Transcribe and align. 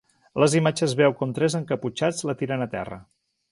A 0.37 0.39
les 0.43 0.55
imatges 0.59 0.87
es 0.87 0.95
veu 1.01 1.13
com 1.19 1.35
tres 1.39 1.57
encaputxats 1.61 2.25
la 2.31 2.37
tiren 2.43 2.67
a 2.67 2.71
terra. 2.75 3.01